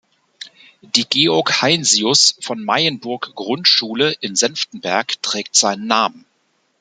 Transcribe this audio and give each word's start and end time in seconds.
Die 0.81 1.05
Georg 1.07 1.61
Heinsius 1.61 2.35
von 2.41 2.63
Mayenburg-Grundschule 2.65 4.13
in 4.21 4.35
Senftenberg 4.35 5.21
trägt 5.21 5.55
seinen 5.55 5.85
Namen. 5.85 6.25